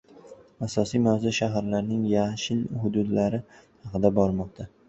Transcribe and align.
Asosiy 0.67 1.03
mavzu 1.07 1.33
shaharlarning 1.39 2.07
yashil 2.13 2.65
xuxudlari 2.81 3.45
haqida 3.59 4.17
bormoqda. 4.19 4.69